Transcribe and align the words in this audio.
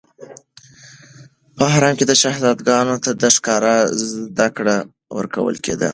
په 1.55 1.63
حرم 1.73 1.93
کې 1.99 2.05
شهزادګانو 2.21 2.95
ته 3.03 3.11
د 3.21 3.23
ښکار 3.35 3.63
زده 4.09 4.47
کړه 4.57 4.75
ورکول 5.17 5.55
کېده. 5.65 5.89